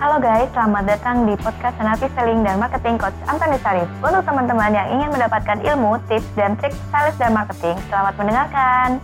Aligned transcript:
Halo 0.00 0.16
guys, 0.16 0.48
selamat 0.56 0.96
datang 0.96 1.28
di 1.28 1.36
podcast 1.36 1.76
Senapi 1.76 2.08
Selling 2.16 2.40
dan 2.40 2.56
Marketing 2.56 2.96
Coach 2.96 3.20
Antoni 3.28 3.60
Sarif. 3.60 3.84
Untuk 4.00 4.24
teman-teman 4.24 4.72
yang 4.72 4.88
ingin 4.96 5.12
mendapatkan 5.12 5.60
ilmu, 5.60 6.00
tips, 6.08 6.24
dan 6.40 6.56
trik 6.56 6.72
sales 6.88 7.12
dan 7.20 7.36
marketing, 7.36 7.76
selamat 7.92 8.16
mendengarkan. 8.16 8.96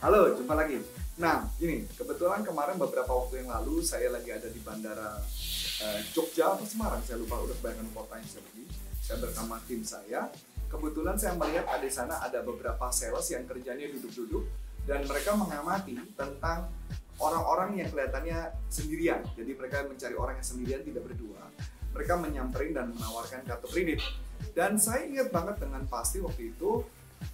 Halo, 0.00 0.32
jumpa 0.40 0.56
lagi. 0.56 0.80
Nah, 1.20 1.52
ini 1.60 1.84
kebetulan 1.92 2.40
kemarin 2.40 2.80
beberapa 2.80 3.12
waktu 3.12 3.44
yang 3.44 3.52
lalu 3.60 3.84
saya 3.84 4.08
lagi 4.08 4.32
ada 4.32 4.48
di 4.48 4.60
bandara 4.64 5.20
uh, 5.84 6.00
Jogja 6.16 6.56
atau 6.56 6.64
Semarang, 6.64 7.04
saya 7.04 7.20
lupa 7.20 7.36
udah 7.44 7.60
kota 7.92 8.14
yang 8.16 8.24
saya 8.24 8.40
pergi. 8.40 8.64
Saya 9.04 9.16
bersama 9.20 9.60
tim 9.68 9.84
saya. 9.84 10.32
Kebetulan 10.72 11.20
saya 11.20 11.36
melihat 11.36 11.68
ada 11.68 11.84
di 11.84 11.92
sana 11.92 12.16
ada 12.24 12.40
beberapa 12.40 12.88
sales 12.88 13.28
yang 13.28 13.44
kerjanya 13.44 13.84
duduk-duduk 14.00 14.48
dan 14.88 15.04
mereka 15.04 15.36
mengamati 15.36 15.92
tentang 16.16 16.72
orang-orang 17.20 17.78
yang 17.78 17.88
kelihatannya 17.92 18.38
sendirian. 18.72 19.20
Jadi 19.36 19.52
mereka 19.54 19.84
mencari 19.84 20.16
orang 20.16 20.34
yang 20.40 20.46
sendirian 20.46 20.82
tidak 20.82 21.02
berdua. 21.04 21.40
Mereka 21.92 22.14
menyamperin 22.16 22.72
dan 22.72 22.86
menawarkan 22.96 23.44
kartu 23.44 23.68
kredit. 23.68 24.00
Dan 24.56 24.80
saya 24.80 25.04
ingat 25.04 25.28
banget 25.28 25.60
dengan 25.60 25.84
pasti 25.86 26.18
waktu 26.18 26.56
itu 26.56 26.80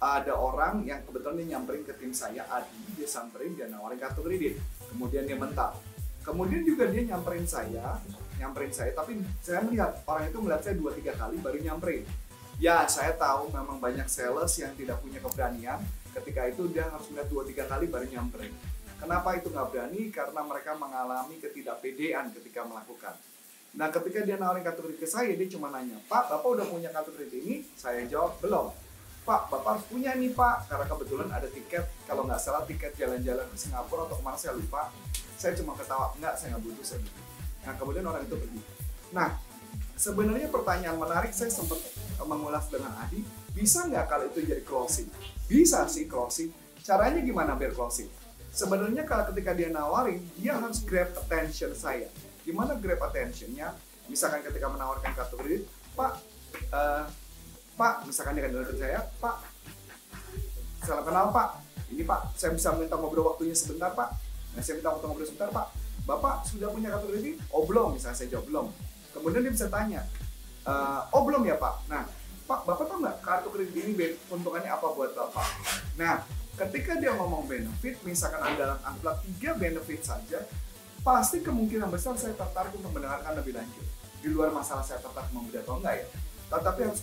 ada 0.03 0.35
orang 0.35 0.83
yang 0.83 0.99
kebetulan 1.07 1.39
dia 1.39 1.47
nyamperin 1.55 1.87
ke 1.87 1.95
tim 1.95 2.11
saya, 2.11 2.43
Adi, 2.51 2.99
dia 2.99 3.07
samperin, 3.07 3.55
dia 3.55 3.71
nawarin 3.71 3.97
kartu 3.97 4.21
kredit. 4.21 4.59
Kemudian 4.91 5.23
dia 5.23 5.39
mental. 5.39 5.79
Kemudian 6.27 6.67
juga 6.67 6.91
dia 6.91 7.07
nyamperin 7.07 7.47
saya, 7.47 7.95
nyamperin 8.35 8.75
saya, 8.75 8.91
tapi 8.91 9.15
saya 9.39 9.63
melihat 9.63 10.03
orang 10.03 10.27
itu 10.27 10.37
melihat 10.43 10.61
saya 10.67 10.75
dua 10.75 10.91
tiga 10.91 11.15
kali 11.15 11.39
baru 11.39 11.57
nyamperin. 11.63 12.03
Ya, 12.59 12.83
saya 12.89 13.15
tahu 13.15 13.47
memang 13.53 13.79
banyak 13.79 14.09
sales 14.11 14.51
yang 14.59 14.75
tidak 14.75 14.99
punya 14.99 15.23
keberanian. 15.23 15.79
Ketika 16.11 16.49
itu 16.51 16.67
dia 16.67 16.89
harus 16.89 17.07
melihat 17.13 17.29
dua 17.31 17.43
tiga 17.47 17.63
kali 17.69 17.87
baru 17.87 18.11
nyamperin. 18.11 18.51
Kenapa 18.97 19.37
itu 19.37 19.53
nggak 19.53 19.67
berani? 19.69 20.01
Karena 20.09 20.41
mereka 20.41 20.73
mengalami 20.73 21.37
ketidakpedean 21.37 22.33
ketika 22.33 22.65
melakukan. 22.65 23.13
Nah, 23.77 23.93
ketika 23.93 24.25
dia 24.25 24.41
nawarin 24.41 24.65
kartu 24.65 24.81
kredit 24.81 25.05
ke 25.05 25.07
saya, 25.09 25.37
dia 25.37 25.47
cuma 25.53 25.69
nanya, 25.69 26.01
Pak, 26.09 26.33
Bapak 26.33 26.49
udah 26.49 26.65
punya 26.65 26.89
kartu 26.89 27.13
kredit 27.13 27.45
ini? 27.45 27.55
Saya 27.77 28.01
jawab, 28.09 28.41
belum. 28.41 28.73
Pak, 29.21 29.53
Bapak 29.53 29.69
harus 29.77 29.85
punya 29.85 30.17
nih 30.17 30.33
Pak, 30.33 30.65
karena 30.65 30.85
kebetulan 30.89 31.29
ada 31.29 31.45
tiket, 31.51 31.85
kalau 32.09 32.25
nggak 32.25 32.41
salah 32.41 32.65
tiket 32.65 32.97
jalan-jalan 32.97 33.45
ke 33.53 33.57
Singapura 33.59 34.09
atau 34.09 34.17
ke 34.17 34.23
mana 34.25 34.39
saya 34.39 34.57
lupa. 34.57 34.89
Saya 35.37 35.53
cuma 35.53 35.77
ketawa, 35.77 36.09
enggak, 36.17 36.33
saya 36.39 36.57
nggak 36.57 36.63
butuh, 36.65 36.85
saya 36.87 36.99
butuh. 37.05 37.25
Nah, 37.69 37.73
kemudian 37.77 38.05
orang 38.07 38.23
itu 38.25 38.35
pergi. 38.39 38.61
Nah, 39.13 39.29
sebenarnya 39.93 40.47
pertanyaan 40.49 40.97
menarik 40.97 41.35
saya 41.35 41.53
sempat 41.53 41.77
mengulas 42.25 42.65
dengan 42.73 42.97
Adi, 43.05 43.21
bisa 43.53 43.85
nggak 43.85 44.09
kalau 44.09 44.25
itu 44.25 44.41
jadi 44.41 44.63
closing? 44.65 45.05
Bisa 45.45 45.85
sih 45.85 46.09
closing. 46.09 46.49
Caranya 46.81 47.21
gimana 47.21 47.53
biar 47.53 47.77
closing? 47.77 48.09
Sebenarnya 48.57 49.05
kalau 49.05 49.29
ketika 49.29 49.53
dia 49.53 49.69
nawarin 49.69 50.17
dia 50.33 50.57
harus 50.57 50.81
grab 50.81 51.13
attention 51.13 51.77
saya. 51.77 52.09
Gimana 52.41 52.73
grab 52.81 52.97
attentionnya? 53.05 53.77
Misalkan 54.09 54.41
ketika 54.41 54.65
menawarkan 54.65 55.13
kartu 55.13 55.37
kredit 55.37 55.63
pak 55.93 56.17
uh, 56.73 57.05
pak 57.77 58.01
misalkan 58.09 58.33
dia 58.33 58.49
akan 58.49 58.73
saya 58.73 58.99
pak 59.21 59.37
salam 60.81 61.05
kenal 61.05 61.29
pak. 61.29 61.61
Ini 61.93 62.01
pak 62.01 62.33
saya 62.33 62.57
bisa 62.57 62.73
minta 62.73 62.97
ngobrol 62.97 63.29
waktunya 63.29 63.53
sebentar 63.53 63.93
pak. 63.93 64.17
Nah, 64.57 64.61
saya 64.65 64.81
minta 64.81 64.89
waktu 64.89 65.05
ngobrol 65.05 65.29
sebentar 65.29 65.53
pak. 65.53 65.69
Bapak 66.09 66.49
sudah 66.49 66.73
punya 66.73 66.89
kartu 66.97 67.13
kredit? 67.13 67.35
Oh 67.53 67.67
belum. 67.67 67.93
Misalnya 67.93 68.17
saya 68.17 68.31
jawab 68.33 68.49
belum. 68.49 68.67
Kemudian 69.13 69.43
dia 69.45 69.53
bisa 69.53 69.67
tanya 69.69 70.01
uh, 70.65 71.01
oh 71.13 71.21
belum 71.23 71.45
ya 71.45 71.55
pak? 71.61 71.85
Nah 71.87 72.03
pak 72.47 72.63
bapak 72.63 72.87
tahu 72.87 73.03
nggak 73.03 73.17
kartu 73.21 73.47
kredit 73.51 73.75
ini 73.75 74.15
untungannya 74.31 74.71
apa 74.71 74.87
buat 74.91 75.11
bapak? 75.15 75.47
Nah 75.99 76.25
ketika 76.57 76.97
dia 76.97 77.13
ngomong 77.13 77.45
benefit, 77.45 78.01
misalkan 78.01 78.41
ada 78.41 78.81
anggaplah 78.81 79.21
tiga 79.21 79.53
benefit 79.53 80.01
saja, 80.01 80.41
pasti 81.05 81.45
kemungkinan 81.45 81.87
besar 81.93 82.17
saya 82.17 82.33
tertarik 82.33 82.73
untuk 82.73 82.91
mendengarkan 82.91 83.37
lebih 83.37 83.53
lanjut. 83.53 83.85
Di 84.17 84.27
luar 84.33 84.49
masalah 84.49 84.81
saya 84.81 84.97
tertarik 84.97 85.29
membeli 85.29 85.61
atau 85.61 85.77
enggak 85.77 86.01
ya, 86.01 86.05
tetapi 86.49 86.79
harus 86.89 87.01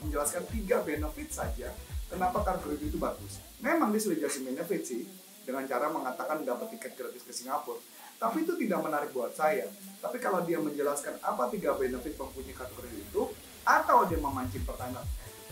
menjelaskan 0.00 0.42
tiga 0.48 0.80
benefit 0.80 1.28
saja 1.28 1.68
kenapa 2.08 2.40
kartu 2.40 2.72
itu 2.80 2.96
bagus. 2.96 3.38
Memang 3.60 3.92
dia 3.92 4.00
sudah 4.00 4.16
jelasin 4.24 4.48
benefit 4.48 4.82
sih, 4.88 5.04
dengan 5.44 5.68
cara 5.68 5.92
mengatakan 5.92 6.40
dapat 6.40 6.72
tiket 6.76 6.96
gratis 6.96 7.22
ke 7.22 7.32
Singapura. 7.32 7.78
Tapi 8.16 8.48
itu 8.48 8.56
tidak 8.56 8.80
menarik 8.80 9.10
buat 9.12 9.36
saya. 9.36 9.68
Tapi 10.00 10.16
kalau 10.16 10.40
dia 10.48 10.56
menjelaskan 10.56 11.20
apa 11.20 11.52
tiga 11.52 11.76
benefit 11.76 12.16
mempunyai 12.16 12.56
kartu 12.56 12.72
kredit 12.80 13.04
itu, 13.04 13.22
atau 13.64 14.08
dia 14.08 14.16
memancing 14.16 14.64
pertanyaan, 14.64 15.04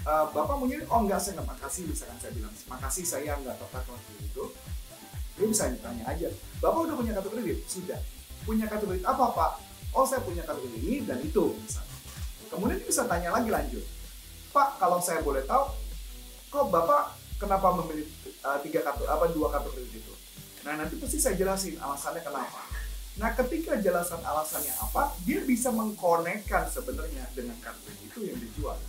uh, 0.06 0.24
bapak 0.30 0.54
mau 0.58 0.66
oh 0.66 1.00
enggak 1.06 1.20
saya 1.22 1.38
nggak 1.38 1.48
makasih 1.56 1.82
misalkan 1.86 2.18
saya 2.18 2.32
bilang. 2.34 2.54
Makasih 2.68 3.04
saya 3.06 3.32
nggak 3.38 3.56
tertarik 3.58 3.88
waktu 3.88 4.12
itu. 4.22 4.44
Dia 5.38 5.46
bisa 5.48 5.64
tanya 5.80 6.04
aja. 6.06 6.28
Bapak 6.60 6.78
udah 6.86 6.96
punya 6.98 7.12
kartu 7.16 7.30
kredit? 7.32 7.58
Sudah. 7.66 8.00
Punya 8.44 8.66
kartu 8.68 8.84
kredit 8.90 9.06
apa 9.06 9.24
pak? 9.32 9.52
Oh 9.94 10.04
saya 10.04 10.20
punya 10.22 10.42
kartu 10.44 10.66
kredit 10.66 10.82
ini 10.82 10.96
dan 11.06 11.18
itu 11.22 11.56
misalnya. 11.56 11.96
Kemudian 12.52 12.78
dia 12.78 12.88
bisa 12.88 13.02
tanya 13.08 13.28
lagi 13.32 13.48
lanjut. 13.48 13.84
Pak 14.52 14.68
kalau 14.76 14.98
saya 15.00 15.24
boleh 15.24 15.42
tahu 15.48 15.72
kok 16.52 16.66
bapak 16.68 17.16
kenapa 17.40 17.72
memilih 17.80 18.06
uh, 18.44 18.60
tiga 18.60 18.84
kartu 18.84 19.08
apa 19.08 19.24
dua 19.32 19.48
kartu 19.48 19.72
kredit 19.72 20.04
itu? 20.04 20.14
Nah 20.62 20.78
nanti 20.78 21.00
pasti 21.00 21.18
saya 21.18 21.34
jelasin 21.38 21.80
alasannya 21.80 22.22
kenapa. 22.22 22.62
Nah, 23.12 23.28
ketika 23.36 23.76
jelasan 23.76 24.24
alasannya 24.24 24.72
apa, 24.80 25.12
dia 25.28 25.44
bisa 25.44 25.68
mengkonekkan 25.68 26.64
sebenarnya 26.72 27.28
dengan 27.36 27.60
kartu 27.60 27.92
itu 28.00 28.24
yang 28.24 28.40
dijual 28.40 28.80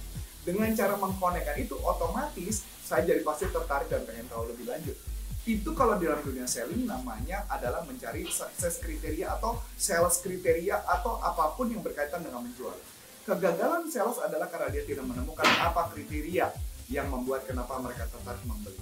dengan 0.43 0.69
cara 0.75 0.99
mengkonekkan 0.99 1.55
itu 1.59 1.75
otomatis 1.79 2.67
saya 2.83 3.07
jadi 3.07 3.23
pasti 3.23 3.47
tertarik 3.47 3.87
dan 3.87 4.03
pengen 4.03 4.27
tahu 4.27 4.51
lebih 4.51 4.67
lanjut. 4.67 4.95
Itu 5.43 5.75
kalau 5.75 5.99
di 5.99 6.07
dalam 6.07 6.23
dunia 6.23 6.47
selling 6.47 6.87
namanya 6.87 7.43
adalah 7.51 7.83
mencari 7.83 8.23
sukses 8.27 8.79
kriteria 8.79 9.39
atau 9.39 9.59
sales 9.75 10.23
kriteria 10.23 10.83
atau 10.87 11.19
apa 11.19 11.55
pun 11.55 11.67
yang 11.67 11.83
berkaitan 11.83 12.23
dengan 12.23 12.47
menjual. 12.47 12.75
Kegagalan 13.23 13.87
sales 13.87 14.19
adalah 14.19 14.51
karena 14.51 14.71
dia 14.71 14.83
tidak 14.83 15.03
menemukan 15.07 15.47
apa 15.63 15.91
kriteria 15.91 16.51
yang 16.91 17.07
membuat 17.07 17.47
kenapa 17.47 17.79
mereka 17.79 18.07
tertarik 18.07 18.43
membeli. 18.43 18.79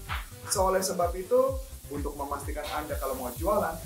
So 0.49 0.69
oleh 0.69 0.81
sebab 0.81 1.13
itu 1.13 1.61
untuk 1.93 2.17
memastikan 2.17 2.65
anda 2.73 2.97
kalau 2.97 3.17
mau 3.17 3.29
jualan 3.37 3.77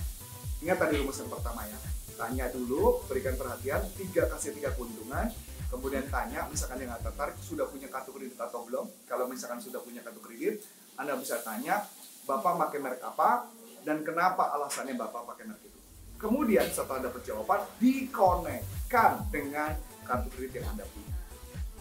ingat 0.63 0.77
tadi 0.79 0.99
rumus 0.99 1.19
yang 1.19 1.31
pertama 1.31 1.63
ya. 1.67 1.79
Tanya 2.15 2.47
dulu 2.51 3.03
berikan 3.11 3.35
perhatian 3.35 3.83
tiga 3.99 4.31
kasih 4.31 4.55
tiga 4.55 4.71
keuntungan 4.71 5.27
kemudian 5.75 6.07
tanya 6.07 6.47
misalkan 6.47 6.79
nggak 6.79 7.03
tertarik 7.03 7.35
sudah 7.43 7.67
punya 7.67 7.91
kartu 7.91 8.15
kredit 8.15 8.39
atau 8.39 8.63
belum? 8.63 8.87
Kalau 9.03 9.27
misalkan 9.27 9.59
sudah 9.59 9.83
punya 9.83 9.99
kartu 9.99 10.23
kredit 10.23 10.63
anda 10.95 11.19
bisa 11.19 11.43
tanya 11.43 11.83
bapak 12.23 12.55
pakai 12.67 12.79
merek 12.79 13.01
apa? 13.03 13.51
Dan 13.83 14.01
kenapa 14.01 14.55
alasannya 14.55 14.95
bapak 14.97 15.27
pakai 15.35 15.45
merek 15.51 15.67
itu? 15.67 15.79
Kemudian 16.15 16.65
setelah 16.71 17.11
dapat 17.11 17.21
jawaban 17.27 17.61
dikonekkan 17.77 19.27
dengan 19.29 19.75
kartu 20.07 20.31
kredit 20.31 20.63
yang 20.63 20.67
anda 20.71 20.85
punya. 20.87 21.15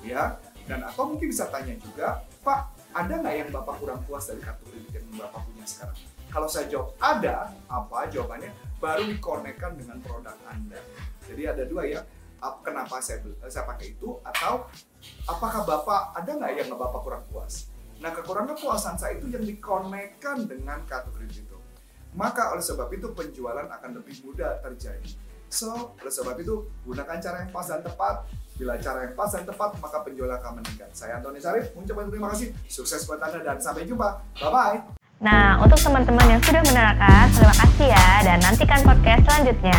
Ya 0.05 0.22
dan 0.66 0.82
atau 0.82 1.15
mungkin 1.15 1.31
bisa 1.31 1.47
tanya 1.49 1.76
juga 1.78 2.25
pak 2.43 2.75
ada 2.91 3.21
nggak 3.21 3.34
yang 3.38 3.50
bapak 3.55 3.75
kurang 3.78 4.00
puas 4.05 4.26
dari 4.26 4.43
kartu 4.43 4.66
kredit 4.69 4.91
yang 4.99 5.06
bapak 5.22 5.41
punya 5.47 5.65
sekarang? 5.65 5.99
Kalau 6.34 6.50
saya 6.50 6.66
jawab 6.66 6.91
ada. 6.99 7.55
Apa? 7.71 8.11
Jawabannya 8.11 8.50
baru 8.82 9.06
dikonekkan 9.06 9.78
dengan 9.78 10.03
produk 10.03 10.34
anda. 10.50 10.82
Jadi 11.31 11.43
ada 11.47 11.62
dua 11.62 11.87
ya 11.87 12.03
kenapa 12.65 13.00
saya 13.00 13.25
saya 13.49 13.65
pakai 13.65 13.97
itu 13.97 14.19
atau 14.21 14.69
apakah 15.28 15.65
bapak 15.65 16.16
ada 16.16 16.31
nggak 16.37 16.50
yang 16.60 16.69
bapak 16.77 17.00
kurang 17.00 17.25
puas? 17.28 17.72
Nah 18.03 18.10
kekurangan 18.12 18.53
kepuasan 18.53 18.97
saya 19.00 19.16
itu 19.16 19.32
yang 19.32 19.44
dikonekkan 19.44 20.44
dengan 20.44 20.84
kredit 20.84 21.47
itu. 21.47 21.59
Maka 22.15 22.55
oleh 22.55 22.62
sebab 22.62 22.93
itu 22.94 23.10
penjualan 23.16 23.66
akan 23.66 23.91
lebih 23.97 24.22
mudah 24.22 24.60
terjadi. 24.60 25.16
So 25.49 25.97
oleh 25.97 26.12
sebab 26.12 26.37
itu 26.38 26.69
gunakan 26.84 27.16
cara 27.22 27.37
yang 27.47 27.53
pas 27.55 27.66
dan 27.66 27.81
tepat. 27.81 28.28
Bila 28.55 28.78
cara 28.78 29.09
yang 29.09 29.15
pas 29.19 29.31
dan 29.32 29.49
tepat 29.49 29.75
maka 29.81 29.99
penjualan 30.05 30.37
akan 30.38 30.62
meningkat. 30.62 30.91
Saya 30.94 31.19
Antoni 31.19 31.43
Sarif 31.43 31.75
mengucapkan 31.75 32.11
terima 32.11 32.28
kasih. 32.34 32.55
Sukses 32.69 33.03
buat 33.09 33.22
anda 33.22 33.41
dan 33.43 33.59
sampai 33.59 33.88
jumpa. 33.88 34.21
Bye 34.38 34.50
bye 34.53 34.78
Nah, 35.25 35.56
untuk 35.62 35.78
teman-teman 35.81 36.37
yang 36.37 36.43
sudah 36.43 36.61
menerangkan, 36.66 37.31
terima 37.32 37.55
kasih 37.55 37.87
ya. 37.97 38.09
Dan 38.26 38.38
nantikan 38.44 38.81
podcast 38.82 39.22
selanjutnya. 39.25 39.79